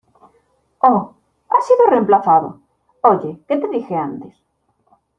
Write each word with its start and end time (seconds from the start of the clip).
¡Oh!¿ 0.81 1.13
has 1.51 1.67
sido 1.67 1.85
reemplazado?¿ 1.85 2.59
oye, 3.01 3.39
qué 3.47 3.57
te 3.57 3.67
dije 3.69 3.93
antes? 3.95 4.33